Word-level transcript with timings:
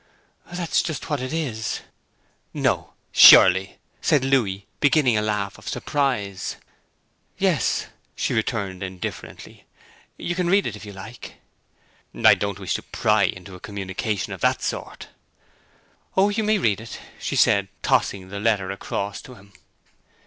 'That's 0.51 0.81
just 0.81 1.11
what 1.11 1.21
it 1.21 1.31
is.' 1.31 1.81
'No, 2.55 2.93
surely?' 3.11 3.77
said 4.01 4.25
Louis, 4.25 4.65
beginning 4.79 5.15
a 5.15 5.21
laugh 5.21 5.59
of 5.59 5.67
surprise. 5.69 6.55
'Yes,' 7.37 7.85
she 8.15 8.33
returned 8.33 8.81
indifferently. 8.81 9.65
'You 10.17 10.33
can 10.33 10.47
read 10.49 10.65
it, 10.65 10.75
if 10.75 10.87
you 10.87 10.91
like.' 10.91 11.35
'I 12.15 12.33
don't 12.33 12.57
wish 12.57 12.73
to 12.73 12.81
pry 12.81 13.25
into 13.25 13.53
a 13.53 13.59
communication 13.59 14.33
of 14.33 14.41
that 14.41 14.63
sort.' 14.63 15.09
'Oh, 16.17 16.29
you 16.29 16.43
may 16.43 16.57
read 16.57 16.81
it,' 16.81 16.99
she 17.19 17.35
said, 17.35 17.67
tossing 17.83 18.29
the 18.29 18.39
letter 18.39 18.71
across 18.71 19.21
to 19.21 19.35
him. 19.35 19.53